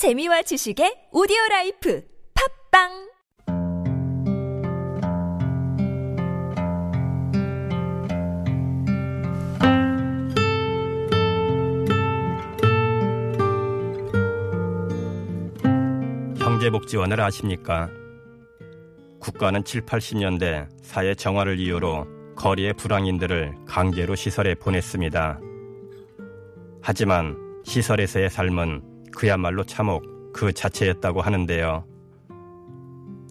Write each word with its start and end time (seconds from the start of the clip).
재미와 0.00 0.40
지식의 0.40 1.08
오디오 1.12 1.36
라이프 1.50 2.02
팝빵 2.72 2.88
경제복지원을 16.38 17.20
아십니까? 17.20 17.90
국가는 19.18 19.62
7, 19.62 19.82
80년대 19.82 20.66
사회 20.82 21.14
정화를 21.14 21.60
이유로 21.60 22.06
거리의 22.36 22.72
불황인들을 22.72 23.66
강제로 23.66 24.14
시설에 24.14 24.54
보냈습니다. 24.54 25.40
하지만 26.80 27.36
시설에서의 27.66 28.30
삶은 28.30 28.89
그야말로 29.16 29.64
참혹 29.64 30.32
그 30.32 30.52
자체였다고 30.52 31.20
하는데요. 31.20 31.84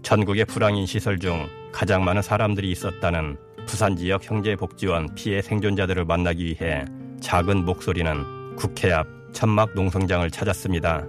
전국의 0.03 0.45
불황인 0.45 0.86
시설 0.86 1.20
중 1.20 1.48
가장 1.72 2.03
많은 2.03 2.22
사람들이 2.22 2.72
있었다는 2.72 3.38
부산 3.67 3.95
지역 3.95 4.23
형제복지원 4.30 5.13
피해 5.16 5.41
생존자들을 5.41 6.05
만나기 6.05 6.45
위해 6.45 6.86
작은 7.22 7.66
목소리는 7.66 8.55
국회 8.55 8.91
앞 8.91 9.08
천막 9.34 9.76
농성장을 9.76 10.30
찾았습니다. 10.31 11.05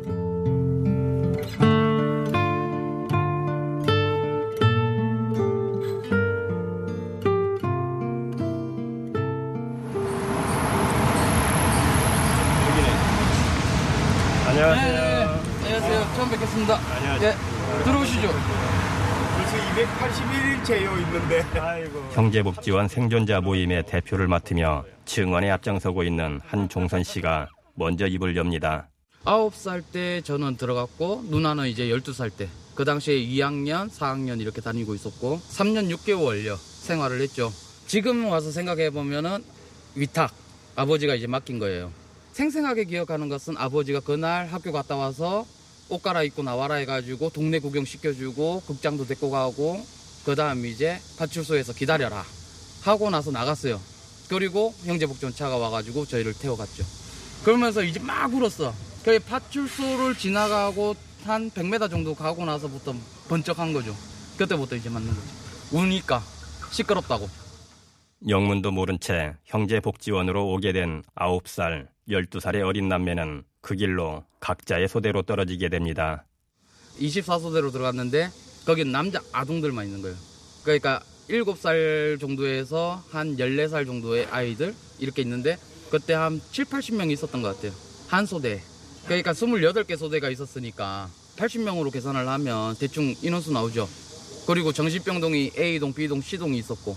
안녕하세요. 14.51 14.93
네, 14.93 15.25
안녕하세요. 15.63 16.15
처음 16.17 16.29
뵙겠습니다. 16.31 16.75
안녕하세요. 16.75 17.31
예, 17.31 17.85
들어오시죠. 17.85 18.29
벌써 19.37 19.57
281일째요 19.75 21.01
있는데. 21.03 21.43
아이고. 21.57 22.01
형제복지원 22.11 22.89
생존자 22.89 23.41
모임의 23.41 23.87
대표를 23.87 24.27
맡으며 24.27 24.85
증언에 25.05 25.49
앞장서고 25.53 26.03
있는 26.03 26.41
한종선 26.45 27.05
씨가 27.05 27.49
먼저 27.77 28.09
입을 28.09 28.35
엽니다. 28.35 28.89
아홉 29.25 29.55
살때 29.55 30.23
저는 30.23 30.57
들어갔고 30.57 31.27
누나는 31.29 31.69
이제 31.69 31.85
12살 31.89 32.33
때. 32.37 32.49
그 32.75 32.85
당시에 32.85 33.15
2학년, 33.25 33.89
4학년 33.89 34.41
이렇게 34.41 34.61
다니고 34.61 34.97
있었고 34.97 35.41
3년 35.49 35.95
6개월요 35.95 36.57
생활을 36.59 37.21
했죠. 37.21 37.53
지금 37.87 38.27
와서 38.27 38.51
생각해 38.51 38.91
보면은 38.91 39.45
위탁 39.95 40.33
아버지가 40.75 41.15
이제 41.15 41.29
맡긴 41.29 41.61
거예요. 41.61 41.93
생생하게 42.33 42.85
기억하는 42.85 43.29
것은 43.29 43.57
아버지가 43.57 44.01
그날 44.01 44.47
학교 44.47 44.73
갔다 44.73 44.97
와서 44.97 45.47
옷 45.89 46.03
갈아입고 46.03 46.43
나와라 46.43 46.77
해가지고 46.77 47.31
동네 47.31 47.59
구경 47.59 47.85
시켜주고 47.85 48.63
극장도 48.67 49.07
데리고 49.07 49.31
가고 49.31 49.85
그 50.25 50.37
다음 50.37 50.65
이제 50.65 51.01
파출소에서 51.19 51.73
기다려라 51.73 52.25
하고 52.83 53.11
나서 53.11 53.31
나갔어요. 53.31 53.81
그리고 54.29 54.73
형제복지원 54.85 55.35
차가 55.35 55.57
와가지고 55.57 56.07
저희를 56.07 56.35
태워갔죠. 56.35 56.85
그러면서 57.45 57.83
이제 57.83 57.99
막 57.99 58.33
울었어. 58.33 58.73
그 59.05 59.19
파출소를 59.19 60.17
지나가고 60.17 60.95
한 61.25 61.51
100m 61.51 61.91
정도 61.91 62.15
가고 62.15 62.45
나서부터 62.45 62.95
번쩍한 63.29 63.73
거죠. 63.73 63.95
그때부터 64.39 64.77
이제 64.77 64.89
맞는 64.89 65.09
거죠. 65.09 65.29
우니까 65.73 66.23
시끄럽다고. 66.71 67.29
영문도 68.29 68.71
모른 68.71 69.01
채 69.01 69.35
형제복지원으로 69.45 70.53
오게 70.53 70.73
된 70.73 71.03
9살, 71.15 71.89
12살의 72.09 72.67
어린 72.67 72.89
남매는 72.89 73.45
그 73.63 73.75
길로 73.75 74.25
각자의 74.41 74.89
소대로 74.89 75.23
떨어지게 75.23 75.71
됩니다. 75.71 76.27
24소대로 76.99 77.73
들어갔는데 77.73 78.31
거긴 78.67 78.93
남자 78.93 79.21
아동들만 79.33 79.87
있는 79.87 80.03
거예요. 80.03 80.17
그러니까 80.65 81.01
7살 81.31 82.21
정도에서 82.21 83.03
한 83.11 83.37
14살 83.37 83.87
정도의 83.87 84.27
아이들 84.27 84.75
이렇게 84.99 85.23
있는데 85.23 85.57
그때 85.91 86.13
한 86.13 86.41
7, 86.51 86.67
80명이 86.67 87.13
있었던 87.13 87.41
것 87.41 87.57
같아요. 87.57 87.73
한 88.09 88.27
소대. 88.27 88.61
그러니까 89.07 89.33
28개 89.33 89.97
소대가 89.97 90.29
있었으니까 90.29 91.09
80명으로 91.37 91.91
계산을 91.91 92.29
하면 92.29 92.77
대충 92.77 93.15
인원수 93.23 93.51
나오죠. 93.53 93.89
그리고 94.47 94.73
정신병동이 94.73 95.53
A동, 95.57 95.95
B동, 95.95 96.21
C동이 96.21 96.59
있었고 96.59 96.97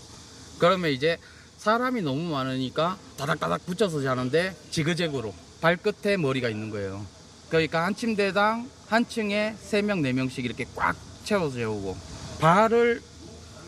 그러면 0.60 0.92
이제 0.92 1.18
사람이 1.58 2.02
너무 2.02 2.32
많으니까 2.32 2.98
다닥다닥 3.18 3.66
붙여서 3.66 4.02
자는데 4.02 4.56
지그재그로 4.72 5.34
발끝에 5.62 6.18
머리가 6.18 6.50
있는 6.50 6.70
거예요. 6.70 7.06
그러니까 7.50 7.86
한 7.86 7.96
침대당 7.96 8.70
한 8.88 9.08
층에 9.08 9.56
3명, 9.56 10.02
4명씩 10.02 10.44
이렇게 10.44 10.66
꽉 10.76 10.96
채워서 11.24 11.56
재우고 11.56 11.96
발을 12.40 13.02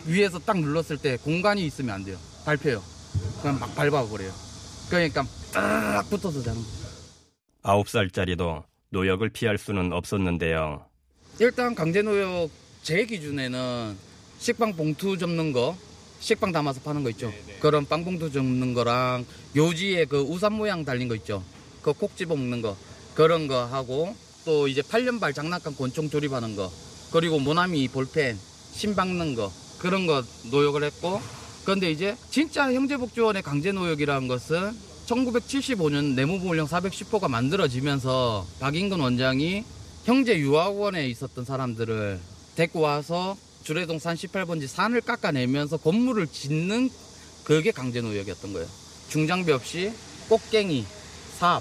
위에서 0.06 0.38
딱 0.38 0.58
눌렀을 0.58 0.98
때 0.98 1.16
공간이 1.16 1.64
있으면 1.66 1.94
안 1.94 2.04
돼요. 2.04 2.18
밟혀요. 2.44 2.82
그냥 3.40 3.58
막 3.58 3.74
밟아버려요. 3.74 4.32
그러니까 4.88 5.24
딱 5.52 6.08
붙어서 6.10 6.42
자는 6.42 6.60
거예요. 6.62 6.86
9살짜리도 7.62 8.62
노역을 8.90 9.30
피할 9.30 9.58
수는 9.58 9.92
없었는데요. 9.92 10.86
일단 11.40 11.74
강제 11.74 12.02
노역 12.02 12.50
제 12.82 13.04
기준에는 13.04 13.96
식빵 14.38 14.74
봉투 14.74 15.18
접는 15.18 15.52
거, 15.52 15.76
식빵 16.20 16.52
담아서 16.52 16.80
파는 16.80 17.02
거 17.02 17.10
있죠. 17.10 17.32
그런 17.60 17.86
빵 17.86 18.04
봉투 18.04 18.30
접는 18.32 18.74
거랑 18.74 19.26
요지에 19.54 20.06
그 20.06 20.20
우산 20.20 20.52
모양 20.54 20.84
달린 20.84 21.08
거 21.08 21.14
있죠. 21.16 21.42
그 21.82 21.92
콕 21.92 22.16
집어 22.16 22.34
먹는 22.34 22.62
거. 22.62 22.76
그런 23.14 23.46
거 23.48 23.64
하고 23.64 24.14
또 24.44 24.68
이제 24.68 24.82
8년발 24.82 25.34
장난감 25.34 25.74
권총 25.76 26.10
조립하는 26.10 26.56
거. 26.56 26.70
그리고 27.12 27.38
모나미 27.38 27.88
볼펜 27.88 28.38
신 28.72 28.94
박는 28.94 29.34
거. 29.34 29.52
그런 29.78 30.06
거 30.06 30.22
노역을 30.50 30.82
했고. 30.84 31.20
그런데 31.64 31.90
이제 31.90 32.16
진짜 32.30 32.72
형제복지원의 32.72 33.42
강제 33.42 33.72
노역이라는 33.72 34.28
것은 34.28 34.72
1975년 35.06 36.14
내무부물령 36.14 36.66
410호가 36.66 37.28
만들어지면서 37.28 38.46
박인근 38.60 39.00
원장이 39.00 39.64
형제 40.04 40.38
유아원에 40.38 41.08
있었던 41.08 41.44
사람들을 41.44 42.20
데리고 42.56 42.80
와서 42.80 43.36
주례동 43.66 43.98
산 43.98 44.14
18번지 44.14 44.68
산을 44.68 45.00
깎아내면서 45.00 45.78
건물을 45.78 46.28
짓는 46.28 46.88
그게 47.42 47.72
강제노역이었던 47.72 48.52
거예요. 48.52 48.68
중장비 49.08 49.50
없이 49.50 49.92
꽃갱이, 50.28 50.84
삽, 51.36 51.60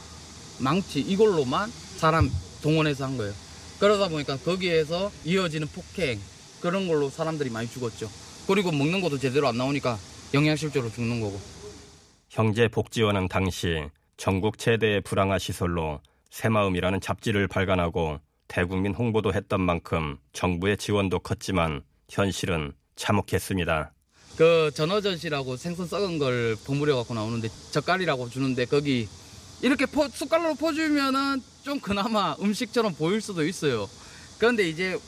망치 0.60 1.00
이걸로만 1.00 1.68
사람 1.98 2.30
동원해서 2.62 3.06
한 3.06 3.18
거예요. 3.18 3.34
그러다 3.80 4.10
보니까 4.10 4.38
거기에서 4.38 5.12
이어지는 5.24 5.68
폭행 5.70 6.20
그런 6.62 6.88
걸로 6.88 7.10
사람들이 7.10 7.50
많이 7.50 7.68
죽었죠. 7.68 8.08
그리고 8.46 8.72
먹는 8.72 9.02
것도 9.02 9.18
제대로 9.18 9.48
안 9.48 9.58
나오니까 9.58 9.98
영양실조로 10.36 10.92
죽는 10.92 11.22
거고. 11.22 11.42
형제복지원은 12.30 13.30
당시 13.30 13.90
전국 14.16 14.60
최대의 14.60 15.02
불황화 15.02 15.40
시설로 15.40 16.02
새마음이라는 16.30 17.02
잡지를 17.02 17.48
발간하고 17.48 18.20
대국민 18.48 18.94
홍보도 18.94 19.34
했던 19.34 19.60
만큼 19.62 20.18
정부의 20.34 20.78
지원도 20.78 21.18
컸지만 21.20 21.82
현실은 22.10 22.74
참혹했습니다. 22.96 23.92
그 24.38 24.70
전어젓이라고 24.74 25.56
생선 25.58 25.88
썩은 25.88 26.18
걸 26.20 26.56
버무려 26.66 26.96
갖고 26.98 27.14
나오는데 27.14 27.50
젓갈이라고 27.72 28.30
주는데 28.30 28.66
거기 28.66 29.08
이렇게 29.62 29.86
퍼- 29.86 30.10
숟갈로 30.10 30.56
퍼주면은 30.56 31.42
좀 31.64 31.80
그나마 31.80 32.36
음식처럼 32.42 32.94
보일 32.96 33.22
수도 33.22 33.46
있어요. 33.46 33.90
그런데 34.38 34.68
이제 34.68 35.00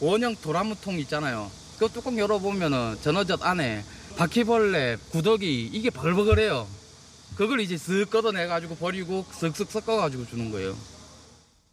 원형 0.00 0.36
도라무통 0.36 0.98
있잖아요. 1.00 1.50
그 1.78 1.88
뚜껑 1.88 2.16
열어보면은 2.18 2.98
전어젓 3.02 3.42
안에 3.44 3.84
바퀴벌레, 4.16 4.96
구더기 5.10 5.66
이게 5.72 5.90
벌벌해요. 5.90 6.66
그걸 7.36 7.60
이제 7.60 7.74
쓱 7.74 8.08
걷어내가지고 8.10 8.76
버리고 8.76 9.26
쓱쓱 9.32 9.68
섞어가지고 9.68 10.26
주는 10.26 10.50
거예요. 10.50 10.76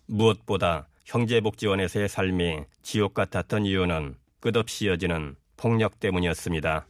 무엇보다 0.07 0.87
형제복지원에서의 1.05 2.09
삶이 2.09 2.57
지옥 2.81 3.13
같았던 3.13 3.65
이유는 3.65 4.15
끝없이 4.43 4.85
이어지는 4.85 5.35
폭력 5.55 6.01
때문이었습니다. 6.01 6.85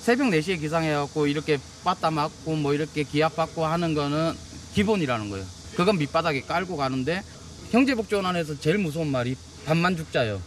새벽 0.00 0.26
4시에 0.32 0.58
기상해갖고 0.58 1.28
이렇게 1.28 1.58
빠따 1.84 2.10
맞고 2.10 2.56
뭐 2.56 2.74
이렇게 2.74 3.04
기압받고 3.04 3.64
하는 3.64 3.94
거는 3.94 4.32
기본이라는 4.74 5.30
거예요. 5.30 5.46
그건 5.76 5.98
밑바닥에 5.98 6.40
깔고 6.40 6.76
가는데 6.76 7.22
형제복지원 7.70 8.26
안에서 8.26 8.58
제일 8.58 8.78
무서운 8.78 9.12
말이 9.12 9.36
반만 9.64 9.96
죽자예요. 9.96 10.42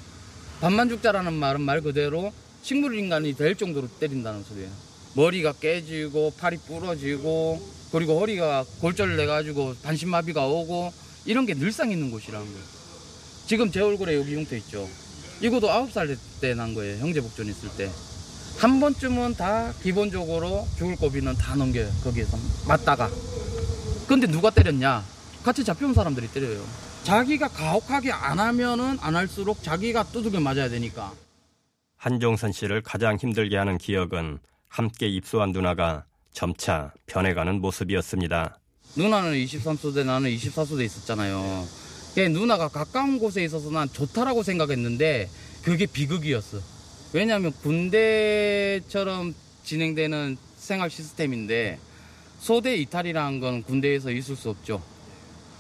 반만 0.60 0.90
죽자라는 0.90 1.32
말은 1.32 1.62
말 1.62 1.80
그대로 1.80 2.34
식물 2.62 3.00
인간이 3.00 3.34
될 3.34 3.56
정도로 3.56 3.88
때린다는 4.00 4.44
소리예요. 4.44 4.70
머리가 5.14 5.54
깨지고 5.54 6.34
팔이 6.38 6.58
부러지고 6.68 7.62
그리고 7.94 8.20
허리가 8.20 8.66
골절 8.82 9.16
내가지고 9.16 9.76
반신마비가 9.84 10.46
오고 10.46 10.92
이런 11.26 11.46
게 11.46 11.54
늘상 11.54 11.92
있는 11.92 12.12
곳이라는 12.12 12.46
거예요. 12.46 12.66
지금 13.48 13.72
제 13.72 13.80
얼굴에 13.80 14.16
여기 14.18 14.36
흉터 14.36 14.58
있죠. 14.58 14.86
이것도 15.42 15.68
9살 15.68 16.18
때 16.42 16.56
난 16.56 16.74
거예요. 16.74 17.00
형제복지원 17.00 17.50
있을 17.50 17.70
때. 17.78 17.90
한 18.58 18.80
번쯤은 18.80 19.36
다 19.36 19.74
기본적으로 19.84 20.66
죽을 20.78 20.96
고비는 20.96 21.36
다 21.36 21.56
넘겨요. 21.56 21.90
거기에서 22.04 22.38
맞다가. 22.68 23.10
근데 24.08 24.28
누가 24.28 24.50
때렸냐? 24.50 25.04
같이 25.44 25.64
잡혀온 25.64 25.94
사람들이 25.94 26.28
때려요. 26.30 26.64
자기가 27.04 27.50
가혹하게 27.50 28.12
안 28.12 28.40
하면은 28.40 28.98
안 29.02 29.16
할수록 29.16 29.62
자기가 29.62 30.04
두들겨 30.06 30.40
맞아야 30.40 30.70
되니까. 30.70 31.14
한종선 31.98 32.52
씨를 32.52 32.82
가장 32.82 33.18
힘들게 33.18 33.58
하는 33.58 33.78
기억은 33.78 34.40
함께 34.70 35.08
입소한 35.08 35.52
누나가 35.52 36.06
점차 36.34 36.94
변해가는 37.08 37.62
모습이었습니다. 37.62 38.58
누나는 38.96 39.34
23소대 39.34 40.06
나는 40.06 40.30
24소대 40.30 40.84
있었잖아요. 40.86 41.66
그게 42.16 42.30
누나가 42.30 42.70
가까운 42.70 43.20
곳에 43.20 43.44
있어서 43.44 43.70
난 43.72 43.90
좋다라고 43.92 44.42
생각했는데 44.42 45.30
그게 45.64 45.86
비극이었어. 45.86 46.62
왜냐하면 47.12 47.52
군대처럼 47.62 49.36
진행되는 49.66 50.38
생활 50.56 50.90
시스템인데 50.90 51.78
소대 52.40 52.78
이탈이라는 52.78 53.42
건 53.42 53.64
군대에서 53.64 54.12
있을 54.12 54.38
수 54.38 54.50
없죠. 54.50 54.82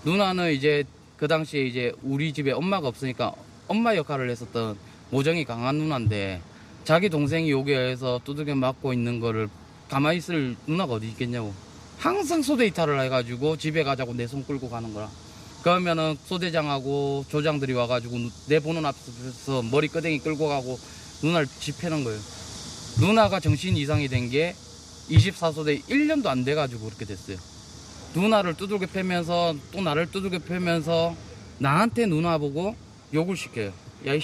누나는 0.05 0.53
이제 0.53 0.85
그 1.17 1.27
당시에 1.27 1.63
이제 1.63 1.91
우리 2.03 2.31
집에 2.31 2.53
엄마가 2.53 2.87
없으니까 2.87 3.33
엄마 3.67 3.97
역할을 3.97 4.29
했었던 4.29 4.77
모정이 5.11 5.43
강한 5.43 5.75
누나인데 5.75 6.39
자기 6.85 7.09
동생이 7.09 7.51
여기에 7.51 7.77
의해서 7.77 8.21
두들겨 8.23 8.55
맞고 8.55 8.93
있는 8.93 9.19
거를 9.19 9.49
가만히 9.89 10.19
있을 10.19 10.55
누나가 10.67 10.93
어디 10.93 11.09
있겠냐고. 11.09 11.53
항상 11.97 12.41
소대 12.41 12.65
이탈을 12.65 12.97
해가지고 13.01 13.57
집에 13.57 13.83
가자고 13.83 14.13
내 14.13 14.25
손 14.27 14.45
끌고 14.45 14.69
가는 14.69 14.93
거라. 14.93 15.09
그러면은 15.65 16.15
소대장하고 16.27 17.25
조장들이 17.27 17.73
와가지고 17.73 18.19
내 18.47 18.59
보는 18.59 18.85
앞에서 18.85 19.63
머리 19.63 19.87
끄댕이 19.87 20.19
끌고 20.19 20.47
가고 20.47 20.79
누나를 21.23 21.47
집해는 21.47 22.03
거예요. 22.03 22.19
누나가 22.99 23.39
정신 23.39 23.75
이상이 23.75 24.07
된 24.07 24.29
게 24.29 24.53
24소대 25.09 25.81
1년도 25.85 26.27
안 26.27 26.45
돼가지고 26.45 26.85
그렇게 26.85 27.05
됐어요. 27.05 27.37
누나를 28.13 28.53
두들겨 28.53 28.85
패면서 28.85 29.55
또 29.71 29.81
나를 29.81 30.11
두들겨 30.11 30.37
패면서 30.37 31.15
나한테 31.57 32.05
누나 32.05 32.37
보고 32.37 32.75
욕을 33.11 33.35
시켜요. 33.35 33.73
야, 34.05 34.13
이 34.13 34.21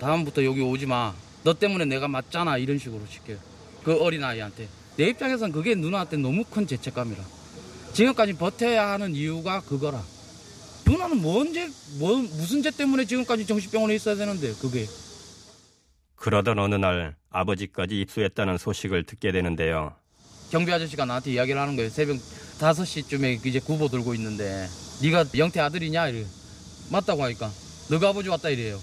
다음부터 0.00 0.44
여기 0.44 0.62
오지 0.62 0.86
마. 0.86 1.14
너 1.44 1.54
때문에 1.54 1.84
내가 1.84 2.08
맞잖아. 2.08 2.58
이런 2.58 2.78
식으로 2.78 3.02
시켜요. 3.08 3.36
그 3.84 4.02
어린아이한테. 4.02 4.68
내 4.96 5.10
입장에선 5.10 5.52
그게 5.52 5.76
누나한테 5.76 6.16
너무 6.16 6.42
큰 6.42 6.66
죄책감이라. 6.66 7.22
지금까지 7.92 8.32
버텨야 8.32 8.90
하는 8.90 9.14
이유가 9.14 9.60
그거라. 9.60 10.02
누나는 10.86 11.20
뭔 11.22 11.52
죄, 11.52 11.68
뭐, 11.98 12.16
무슨 12.16 12.62
죄 12.62 12.70
때문에 12.70 13.04
지금까지 13.04 13.46
정신병원에 13.46 13.94
있어야 13.94 14.14
되는데, 14.14 14.52
그게. 14.60 14.86
그러던 16.16 16.58
어느 16.58 16.74
날 16.76 17.16
아버지까지 17.30 18.00
입소했다는 18.00 18.58
소식을 18.58 19.04
듣게 19.04 19.32
되는데요. 19.32 19.94
경비 20.50 20.72
아저씨가 20.72 21.04
나한테 21.04 21.32
이야기를 21.32 21.60
하는 21.60 21.74
거예요. 21.76 21.90
새벽 21.90 22.16
5시쯤에 22.60 23.44
이제 23.44 23.58
구보 23.58 23.88
들고 23.88 24.14
있는데 24.14 24.68
네가 25.02 25.24
영태 25.36 25.60
아들이냐 25.60 26.08
이래. 26.08 26.24
맞다고 26.90 27.24
하니까 27.24 27.50
너가 27.88 28.10
아버지 28.10 28.28
왔다 28.28 28.50
이래요. 28.50 28.78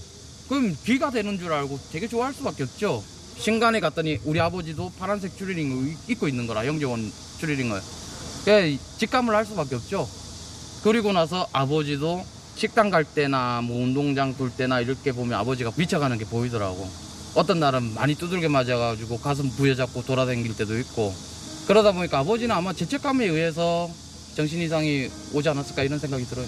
그럼 0.50 0.76
귀가 0.84 1.12
되는 1.12 1.38
줄 1.38 1.54
알고 1.54 1.80
되게 1.94 2.08
좋아할 2.08 2.34
수밖에 2.34 2.64
없죠. 2.64 3.04
신간에 3.38 3.80
갔더니 3.80 4.20
우리 4.26 4.40
아버지도 4.42 4.92
파란색 5.00 5.38
추리링을 5.38 5.96
입고 6.10 6.28
있는 6.28 6.46
거라 6.46 6.66
영재원 6.66 7.10
추리링을. 7.40 7.80
그래 8.44 8.78
직감을 8.98 9.34
할 9.34 9.46
수밖에 9.46 9.76
없죠. 9.76 10.10
그리고 10.84 11.12
나서 11.12 11.48
아버지도 11.52 12.24
식당 12.56 12.90
갈 12.90 13.04
때나 13.04 13.62
뭐 13.62 13.84
운동장 13.84 14.36
돌 14.36 14.50
때나 14.50 14.82
이렇게 14.82 15.12
보면 15.12 15.40
아버지가 15.40 15.72
미쳐가는 15.76 16.18
게 16.18 16.26
보이더라고. 16.26 16.90
어떤 17.36 17.60
날은 17.60 17.94
많이 17.94 18.16
두들겨 18.16 18.50
맞아가지고 18.50 19.20
가슴 19.20 19.50
부여잡고 19.52 20.04
돌아다닐 20.04 20.56
때도 20.56 20.78
있고 20.80 21.14
그러다 21.68 21.92
보니까 21.92 22.20
아버지는 22.20 22.56
아마 22.56 22.74
죄책감에 22.74 23.26
의해서 23.26 23.90
정신 24.36 24.62
이상이 24.62 25.10
오지 25.34 25.48
않았을까 25.50 25.84
이런 25.84 26.00
생각이 26.00 26.26
들어요. 26.26 26.48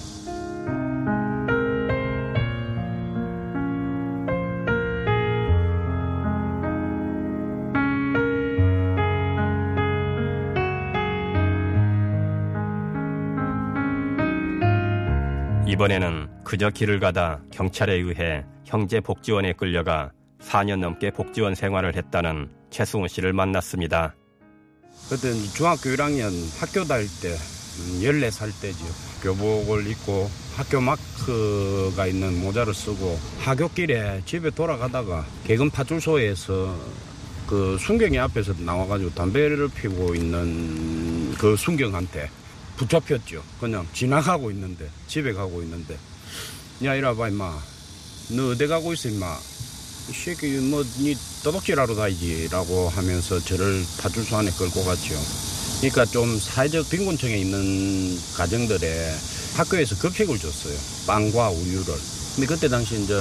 이번에는 15.71 16.27
그저 16.43 16.69
길을 16.69 16.99
가다 16.99 17.39
경찰에 17.49 17.93
의해 17.93 18.43
형제 18.65 18.99
복지원에 18.99 19.53
끌려가 19.53 20.11
4년 20.41 20.79
넘게 20.79 21.11
복지원 21.11 21.55
생활을 21.55 21.95
했다는 21.95 22.49
최승훈 22.69 23.07
씨를 23.07 23.31
만났습니다. 23.31 24.13
이제 25.13 25.31
중학교 25.55 25.91
1학년 25.91 26.29
학교 26.59 26.83
다닐 26.83 27.07
때 27.21 27.29
음, 27.29 28.01
14살 28.01 28.51
때죠. 28.61 28.83
교복을 29.23 29.87
입고 29.87 30.29
학교 30.57 30.81
마크가 30.81 32.05
있는 32.05 32.41
모자를 32.41 32.73
쓰고 32.73 33.17
하굣길에 33.39 34.23
집에 34.25 34.49
돌아가다가 34.49 35.25
개근 35.45 35.69
파출소에서 35.69 36.75
그 37.47 37.77
순경이 37.79 38.19
앞에서 38.19 38.53
나와가지고 38.59 39.11
담배를 39.11 39.69
피우고 39.69 40.15
있는 40.15 41.31
그 41.35 41.55
순경한테 41.55 42.29
붙잡혔죠. 42.77 43.43
그냥 43.59 43.87
지나가고 43.93 44.51
있는데 44.51 44.89
집에 45.07 45.33
가고 45.33 45.61
있는데 45.63 45.97
야 46.83 46.95
이리 46.95 47.03
와봐 47.03 47.29
임마 47.29 47.59
너 48.29 48.49
어디 48.49 48.67
가고 48.67 48.93
있어 48.93 49.09
임마 49.09 49.37
이 50.09 50.13
새끼 50.13 50.47
뭐니 50.57 51.15
떠덕질하러 51.43 51.95
다니지 51.95 52.49
라고 52.51 52.89
하면서 52.89 53.39
저를 53.39 53.83
파출소 54.01 54.37
안에 54.37 54.51
끌고 54.51 54.83
갔죠. 54.83 55.15
그러니까 55.79 56.05
좀 56.05 56.37
사회적 56.39 56.89
빈곤층에 56.89 57.37
있는 57.37 58.17
가정들에 58.35 59.15
학교에서 59.55 59.97
급식을 59.97 60.37
줬어요. 60.37 60.77
빵과 61.07 61.49
우유를. 61.49 61.93
근데 62.35 62.47
그때 62.47 62.69
당시 62.69 63.01
이제 63.01 63.19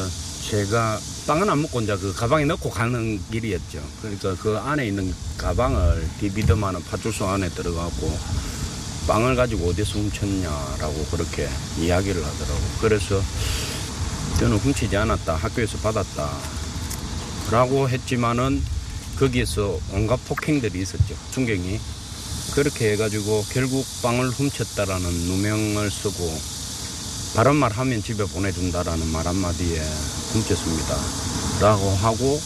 제가 0.50 1.00
빵은 1.26 1.48
안 1.48 1.62
먹고 1.62 1.80
이제 1.80 1.96
그 1.96 2.12
가방에 2.12 2.44
넣고 2.44 2.70
가는 2.70 3.20
길이었죠. 3.30 3.82
그러니까 4.00 4.34
그 4.36 4.56
안에 4.58 4.88
있는 4.88 5.14
가방을 5.38 6.08
디비드만은 6.20 6.82
파출소 6.84 7.26
안에 7.26 7.48
들어가고 7.50 8.18
빵을 9.06 9.36
가지고 9.36 9.68
어디서 9.68 9.98
훔쳤냐라고 9.98 11.06
그렇게 11.10 11.48
이야기를 11.78 12.24
하더라고. 12.24 12.60
그래서 12.80 13.22
저는 14.38 14.56
훔치지 14.58 14.96
않았다. 14.96 15.34
학교에서 15.36 15.78
받았다. 15.78 16.30
라고 17.50 17.88
했지만은 17.88 18.62
거기에서 19.18 19.78
온갖 19.92 20.18
폭행들이 20.26 20.80
있었죠. 20.80 21.14
순경이. 21.32 21.80
그렇게 22.54 22.92
해가지고 22.92 23.44
결국 23.52 23.84
빵을 24.02 24.30
훔쳤다라는 24.30 25.10
누명을 25.10 25.90
쓰고 25.90 26.40
바른 27.36 27.56
말 27.56 27.70
하면 27.72 28.02
집에 28.02 28.24
보내준다라는 28.24 29.06
말 29.08 29.26
한마디에 29.26 29.80
훔쳤습니다. 30.32 30.96
라고 31.60 31.90
하고 31.90 32.40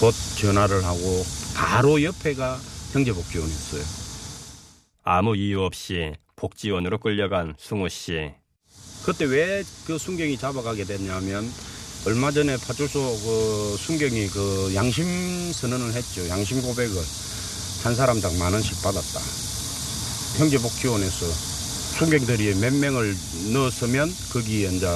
곧 0.00 0.14
전화를 0.36 0.84
하고 0.84 1.24
바로 1.54 2.02
옆에가 2.02 2.60
형제복지원이었어요. 2.92 4.07
아무 5.10 5.34
이유 5.34 5.62
없이 5.62 6.12
복지원으로 6.36 6.98
끌려간 6.98 7.54
승우 7.58 7.88
씨. 7.88 8.30
그때 9.06 9.24
왜 9.24 9.64
그 9.86 9.96
순경이 9.96 10.36
잡아가게 10.36 10.84
됐냐면 10.84 11.50
얼마 12.06 12.30
전에 12.30 12.58
파출소 12.58 13.00
그 13.00 13.76
순경이 13.78 14.26
그 14.28 14.72
양심 14.74 15.06
선언을 15.52 15.94
했죠. 15.94 16.28
양심 16.28 16.60
고백을 16.60 16.94
한 17.84 17.94
사람당 17.94 18.38
만 18.38 18.52
원씩 18.52 18.82
받았다. 18.82 19.20
형제복지원에서 20.36 21.26
순경들이 21.98 22.56
몇 22.60 22.74
명을 22.74 23.14
넣었으면 23.54 24.10
거기에 24.30 24.68
이제 24.68 24.86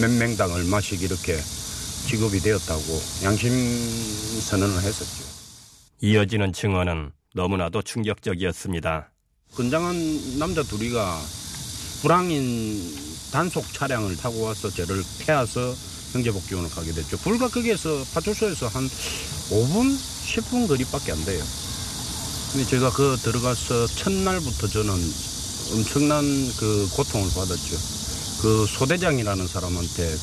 몇 0.00 0.10
명당 0.10 0.52
얼마씩 0.52 1.02
이렇게 1.02 1.36
지급이 2.08 2.40
되었다고 2.40 2.82
양심 3.22 3.52
선언을 4.40 4.74
했었죠. 4.82 5.24
이어지는 6.00 6.52
증언은 6.52 7.12
너무나도 7.32 7.82
충격적이었습니다. 7.82 9.12
건장한 9.54 10.38
남자 10.38 10.62
둘이가 10.62 11.20
불황인 12.02 12.94
단속 13.32 13.72
차량을 13.72 14.16
타고 14.16 14.42
와서 14.42 14.70
저를 14.70 15.02
태워서 15.18 15.74
형제복지원을 16.12 16.70
가게 16.70 16.92
됐죠. 16.92 17.16
불과 17.18 17.48
거기에서 17.48 18.04
파출소에서 18.14 18.68
한 18.68 18.88
5분, 19.50 19.96
10분 19.96 20.68
거리밖에 20.68 21.12
안 21.12 21.24
돼요. 21.24 21.42
근데 22.52 22.66
제가 22.68 22.90
그 22.92 23.16
들어가서 23.22 23.86
첫날부터 23.86 24.68
저는 24.68 24.92
엄청난 25.72 26.24
그 26.56 26.88
고통을 26.92 27.28
받았죠. 27.34 27.76
그 28.40 28.66
소대장이라는 28.66 29.46
사람한테 29.48 30.16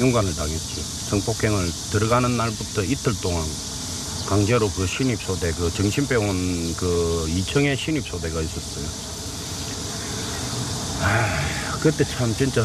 용간을 0.00 0.34
당했죠. 0.34 0.82
성폭행을 1.10 1.72
들어가는 1.92 2.36
날부터 2.36 2.84
이틀 2.84 3.14
동안 3.20 3.44
강제로 4.30 4.70
그 4.70 4.86
신입소대, 4.86 5.50
그 5.54 5.74
정신병원 5.74 6.76
그 6.76 7.26
2층에 7.30 7.76
신입소대가 7.76 8.40
있었어요. 8.40 8.86
아, 11.02 11.78
그때 11.82 12.04
참 12.04 12.32
진짜 12.32 12.64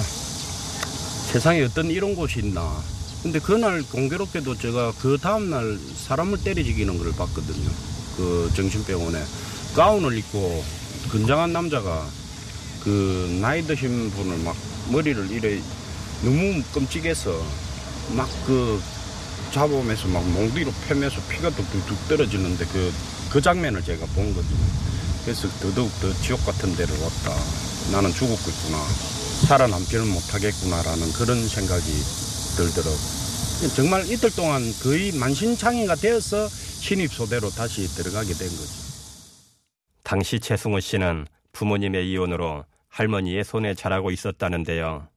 세상에 1.32 1.64
어떤 1.64 1.90
이런 1.90 2.14
곳이 2.14 2.38
있나. 2.42 2.84
근데 3.24 3.40
그날 3.40 3.82
공교롭게도 3.82 4.60
제가 4.60 4.94
그 5.00 5.18
다음날 5.20 5.80
사람을 6.06 6.44
때려 6.44 6.64
죽이는 6.64 7.00
걸 7.00 7.12
봤거든요. 7.14 7.68
그 8.16 8.52
정신병원에. 8.56 9.24
가운을 9.76 10.20
입고 10.20 10.64
건장한 11.12 11.52
남자가 11.52 12.06
그 12.84 13.40
나이 13.42 13.66
드신 13.66 14.12
분을 14.12 14.38
막 14.44 14.56
머리를 14.92 15.32
이래 15.32 15.60
너무 16.22 16.62
끔찍해서 16.76 17.32
막 18.16 18.30
그 18.46 18.80
잡으면서 19.52 20.08
막 20.08 20.24
몽디로 20.30 20.72
패면서 20.88 21.22
피가 21.30 21.50
뚝뚝뚝 21.50 22.08
떨어지는데 22.08 22.66
그, 22.66 22.94
그 23.32 23.42
장면을 23.42 23.84
제가 23.84 24.06
본 24.08 24.34
거죠. 24.34 24.48
그래서 25.24 25.48
더더욱 25.60 25.92
더 26.00 26.14
지옥 26.22 26.46
같은 26.46 26.76
데를 26.76 26.94
왔다. 27.02 27.34
나는 27.92 28.12
죽었겠구나. 28.12 28.78
살아남지는 29.48 30.08
못하겠구나라는 30.08 31.14
그런 31.14 31.48
생각이 31.48 31.84
들더라고요. 32.58 33.16
정말 33.76 34.06
이틀 34.10 34.30
동안 34.36 34.62
거의 34.84 35.12
만신창이가 35.14 35.96
되어서 35.96 36.48
신입소대로 36.48 37.50
다시 37.50 37.88
들어가게 37.88 38.34
된 38.34 38.50
거죠. 38.50 38.86
당시 40.04 40.40
최승호 40.40 40.80
씨는 40.80 41.26
부모님의 41.52 42.12
이혼으로 42.12 42.66
할머니의 42.90 43.44
손에 43.44 43.74
자라고 43.74 44.12
있었다는데요. 44.12 45.08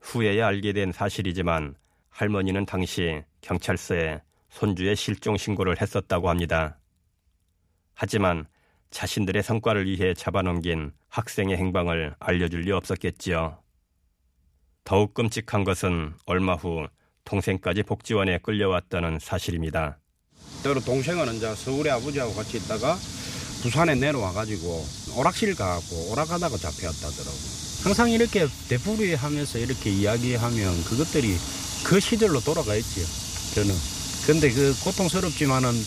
후에야 0.00 0.46
알게 0.46 0.72
된 0.72 0.92
사실이지만 0.92 1.74
할머니는 2.10 2.66
당시 2.66 3.22
경찰서에 3.40 4.20
손주의 4.50 4.94
실종 4.96 5.36
신고를 5.36 5.80
했었다고 5.80 6.28
합니다. 6.28 6.78
하지만 7.94 8.46
자신들의 8.90 9.42
성과를 9.42 9.86
위해 9.86 10.14
잡아넘긴 10.14 10.92
학생의 11.08 11.56
행방을 11.56 12.14
알려줄 12.18 12.62
리 12.62 12.72
없었겠지요. 12.72 13.58
더욱 14.84 15.14
끔찍한 15.14 15.64
것은 15.64 16.14
얼마 16.26 16.54
후 16.54 16.86
동생까지 17.24 17.84
복지원에 17.84 18.38
끌려왔다는 18.38 19.18
사실입니다. 19.20 19.98
때로 20.62 20.80
동생은 20.80 21.34
이제 21.34 21.54
서울에 21.54 21.90
아버지하고 21.90 22.34
같이 22.34 22.56
있다가 22.56 22.96
부산에 23.62 23.94
내려와가지고 23.94 24.84
오락실 25.16 25.54
가고 25.54 26.10
오락하다가 26.12 26.56
잡혀왔다더라고. 26.56 27.36
항상 27.84 28.10
이렇게 28.10 28.46
되풀이 28.68 29.14
하면서 29.14 29.58
이렇게 29.58 29.90
이야기하면 29.90 30.84
그것들이 30.84 31.36
그 31.84 32.00
시절로 32.00 32.40
돌아가 32.40 32.74
있지요. 32.76 33.06
저는. 33.54 33.74
근데 34.26 34.50
그 34.50 34.76
고통스럽지만은 34.84 35.86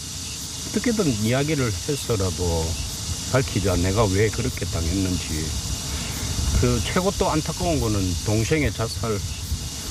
어떻게든 0.70 1.06
이야기를 1.24 1.72
해서라도 1.72 2.66
밝히자. 3.32 3.76
내가 3.78 4.06
왜 4.06 4.30
그렇게 4.30 4.66
당했는지. 4.66 5.46
그 6.62 6.82
최고 6.86 7.12
또 7.18 7.30
안타까운 7.30 7.80
거는 7.80 8.00
동생의 8.26 8.72
자살. 8.74 9.18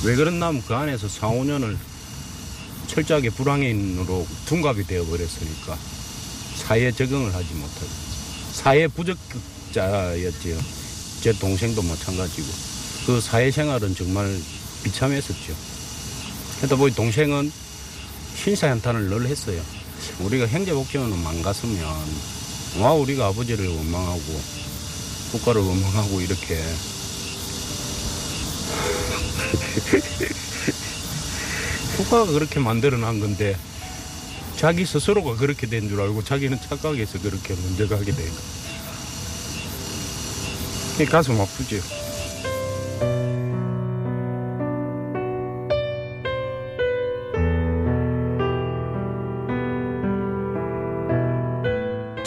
왜 0.05 0.17
그랬냐면 0.17 0.63
그 0.67 0.75
안에서 0.75 1.09
4, 1.09 1.29
5년을 1.29 1.77
철저하게 2.89 3.31
불황인으로 3.31 4.27
둔갑이 4.47 4.87
되어 4.87 5.05
버렸으니까 5.05 5.79
사회에 6.57 6.93
적응을 6.93 7.35
하지 7.35 7.55
못하고 7.55 7.87
사회 8.53 8.87
부적자였지요. 8.89 10.59
제 11.23 11.33
동생도 11.33 11.83
마찬가지고 11.83 12.47
그 13.07 13.21
사회생활은 13.21 13.95
정말 13.95 14.39
비참했었죠. 14.83 15.72
그러다 16.63 16.77
보니 16.77 16.95
동생은 16.95 17.51
신사한탄을 18.37 19.09
늘 19.09 19.27
했어요. 19.27 19.61
우리가 20.21 20.47
형제복지원은 20.47 21.19
망갔으면 21.19 21.85
와 22.79 22.93
우리가 22.93 23.27
아버지를 23.27 23.67
원망하고 23.69 24.41
국가를 25.33 25.61
원망하고 25.61 26.21
이렇게 26.21 26.57
국가가 31.97 32.27
그렇게 32.31 32.61
만들어 32.61 32.97
놓은 32.97 33.19
건데 33.21 33.57
자기 34.57 34.87
스스로가 34.87 35.35
그렇게 35.37 35.67
된 35.67 35.89
줄 35.89 36.01
알고 36.01 36.23
자기는 36.23 36.61
착각해서 36.61 37.19
그렇게 37.21 37.55
먼저 37.55 37.89
가게 37.89 38.13
된 38.13 38.25
거. 38.29 38.35
이 41.03 41.07
가슴 41.07 41.41
아프죠. 41.41 41.81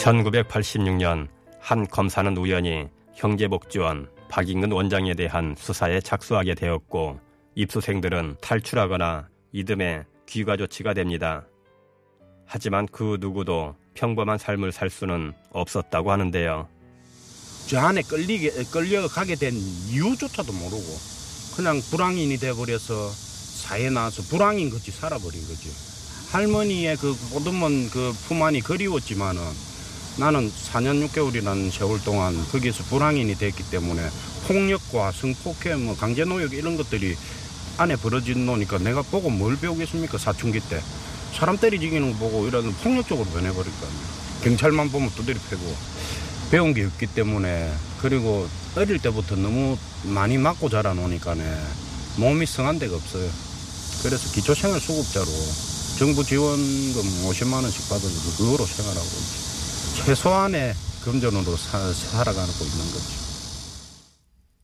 (1986년) 0.06 1.26
한 1.58 1.88
검사는 1.88 2.36
우연히 2.36 2.86
형제복지원 3.16 4.08
박인근 4.28 4.70
원장에 4.70 5.14
대한 5.14 5.56
수사에 5.58 6.00
착수하게 6.00 6.54
되었고 6.54 7.18
입수생들은 7.56 8.36
탈출하거나 8.40 9.28
이듬해 9.50 10.04
귀가 10.26 10.56
조치가 10.56 10.94
됩니다. 10.94 11.44
하지만 12.44 12.86
그 12.86 13.16
누구도 13.20 13.74
평범한 13.94 14.38
삶을 14.38 14.70
살 14.70 14.90
수는 14.90 15.32
없었다고 15.50 16.12
하는데요. 16.12 16.68
저 17.66 17.80
안에 17.80 18.02
끌리게, 18.02 18.50
끌려가게 18.70 19.34
된 19.34 19.54
이유조차도 19.54 20.52
모르고 20.52 20.84
그냥 21.56 21.80
불황인이 21.80 22.36
돼버려서 22.36 23.10
사회에 23.10 23.90
나와서 23.90 24.22
불황인 24.22 24.70
같이 24.70 24.92
살아버린 24.92 25.40
거죠. 25.48 25.68
할머니의 26.30 26.96
그 26.96 27.12
보듬은 27.32 27.90
그품 27.90 28.42
안이 28.42 28.60
그리웠지만은 28.60 29.42
나는 30.18 30.50
4년 30.50 31.06
6개월이라는 31.08 31.70
세월 31.70 32.00
동안 32.02 32.42
거기서 32.48 32.84
불황인이 32.84 33.34
됐기 33.36 33.64
때문에 33.70 34.02
폭력과 34.46 35.12
성폭행, 35.12 35.84
뭐 35.84 35.96
강제노역 35.96 36.54
이런 36.54 36.76
것들이 36.76 37.16
안에 37.76 37.96
벌어진 37.96 38.46
노니까 38.46 38.78
내가 38.78 39.02
보고 39.02 39.28
뭘 39.28 39.58
배우겠습니까? 39.58 40.16
사춘기 40.16 40.60
때. 40.60 40.82
사람 41.34 41.58
때리 41.58 41.78
죽이는 41.78 42.12
거 42.12 42.18
보고 42.18 42.46
이런 42.46 42.72
폭력적으로 42.76 43.28
변해버릴거아요? 43.28 43.92
경찰만 44.42 44.90
보면 44.90 45.10
두드리 45.10 45.38
패고. 45.50 45.76
배운 46.50 46.72
게 46.72 46.84
없기 46.84 47.08
때문에 47.08 47.70
그리고 48.00 48.48
어릴 48.76 48.98
때부터 48.98 49.36
너무 49.36 49.76
많이 50.04 50.38
맞고 50.38 50.70
자라놓으니까네. 50.70 51.62
몸이 52.16 52.46
성한 52.46 52.78
데가 52.78 52.96
없어요. 52.96 53.28
그래서 54.02 54.32
기초생활 54.32 54.80
수급자로 54.80 55.26
정부 55.98 56.24
지원금 56.24 57.02
50만 57.24 57.62
원씩 57.62 57.88
받아서 57.90 58.36
그거로 58.38 58.64
생활하고 58.64 59.04
있지. 59.04 59.45
최소한의 60.04 60.72
금전으로 61.04 61.56
사, 61.56 61.78
살아가고 61.92 62.64
있는 62.64 62.84
거죠. 62.92 63.26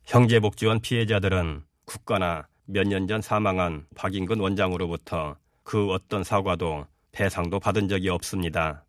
형제복지원 0.05 0.81
피해자들은 0.81 1.63
국가나 1.85 2.47
몇 2.67 2.87
년 2.87 3.07
전 3.09 3.21
사망한 3.23 3.87
박인근 3.95 4.39
원장으로부터 4.41 5.37
그 5.65 5.91
어떤 5.91 6.23
사과도 6.25 6.87
배상도 7.13 7.59
받은 7.61 7.89
적이 7.89 8.11
없습니다. 8.11 8.85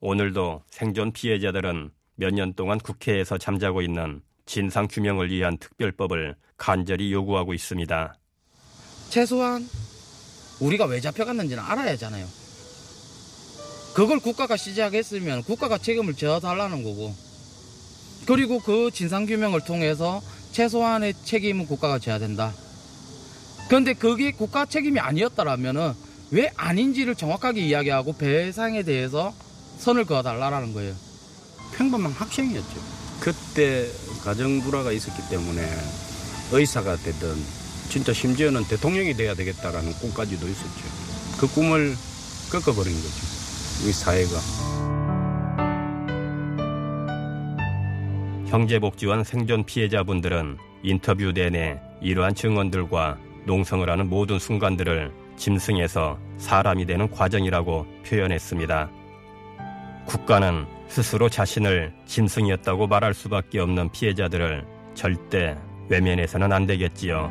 오늘도 0.00 0.62
생존 0.70 1.12
피해자들은 1.12 1.90
몇 2.16 2.32
년 2.34 2.54
동안 2.54 2.78
국회에서 2.78 3.38
잠자고 3.38 3.82
있는 3.82 4.22
진상 4.46 4.88
규명을 4.88 5.30
위한 5.30 5.58
특별법을 5.58 6.34
간절히 6.56 7.12
요구하고 7.12 7.52
있습니다. 7.54 8.14
최소한 9.10 9.66
우리가 10.60 10.86
왜 10.86 11.00
잡혀갔는지는 11.00 11.62
알아야 11.62 11.92
하잖아요. 11.92 12.26
그걸 13.96 14.20
국가가 14.20 14.58
시작했으면 14.58 15.42
국가가 15.42 15.78
책임을 15.78 16.16
져달라는 16.16 16.82
거고 16.82 17.14
그리고 18.26 18.60
그 18.60 18.90
진상규명을 18.92 19.62
통해서 19.62 20.20
최소한의 20.52 21.14
책임은 21.24 21.66
국가가 21.66 21.98
져야 21.98 22.18
된다. 22.18 22.52
그런데 23.68 23.94
그게 23.94 24.32
국가 24.32 24.66
책임이 24.66 25.00
아니었다라면은 25.00 25.94
왜 26.30 26.52
아닌지를 26.56 27.14
정확하게 27.14 27.62
이야기하고 27.62 28.12
배상에 28.18 28.82
대해서 28.82 29.32
선을 29.78 30.04
그어달라라는 30.04 30.74
거예요. 30.74 30.94
평범한 31.72 32.12
학생이었죠. 32.12 32.76
그때 33.20 33.90
가정 34.22 34.60
불화가 34.60 34.92
있었기 34.92 35.22
때문에 35.30 35.66
의사가 36.52 36.96
되든 36.96 37.34
진짜 37.88 38.12
심지어는 38.12 38.68
대통령이 38.68 39.14
돼야 39.16 39.34
되겠다라는 39.34 39.94
꿈까지도 39.94 40.46
있었죠. 40.46 40.84
그 41.38 41.46
꿈을 41.48 41.96
꺾어버린 42.50 42.94
거죠. 42.94 43.45
이 43.84 43.92
사회가. 43.92 44.30
형제복지원 48.46 49.24
생존 49.24 49.64
피해자분들은 49.64 50.56
인터뷰 50.82 51.32
내내 51.32 51.78
이러한 52.00 52.34
증언들과 52.34 53.18
농성을 53.44 53.88
하는 53.88 54.08
모든 54.08 54.38
순간들을 54.38 55.12
짐승에서 55.36 56.18
사람이 56.38 56.86
되는 56.86 57.10
과정이라고 57.10 57.86
표현했습니다. 58.06 58.90
국가는 60.06 60.66
스스로 60.88 61.28
자신을 61.28 61.92
짐승이었다고 62.06 62.86
말할 62.86 63.12
수밖에 63.12 63.58
없는 63.58 63.90
피해자들을 63.90 64.64
절대 64.94 65.56
외면해서는 65.88 66.52
안 66.52 66.66
되겠지요. 66.66 67.30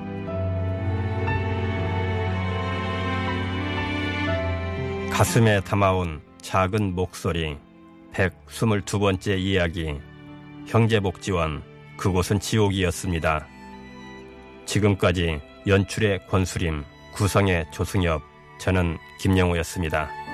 가슴에 5.12 5.62
담아온 5.62 6.25
작은 6.46 6.94
목소리 6.94 7.58
122번째 8.14 9.40
이야기 9.40 9.96
형제복지원 10.68 11.64
그곳은 11.98 12.40
지옥이었습니다. 12.40 13.48
지금까지 14.68 15.42
연출의 15.66 16.28
권수림, 16.28 16.84
구성의 17.16 17.66
조승엽, 17.74 18.22
저는 18.60 19.00
김영호였습니다. 19.20 20.25